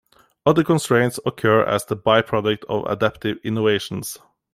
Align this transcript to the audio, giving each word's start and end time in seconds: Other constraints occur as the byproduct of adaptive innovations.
Other 0.47 0.63
constraints 0.63 1.19
occur 1.27 1.61
as 1.63 1.85
the 1.85 1.95
byproduct 1.95 2.63
of 2.67 2.85
adaptive 2.91 3.37
innovations. 3.43 4.17